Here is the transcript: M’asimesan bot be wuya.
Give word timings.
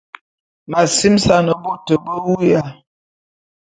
M’asimesan 0.69 1.45
bot 1.63 1.87
be 2.03 2.13
wuya. 2.25 2.61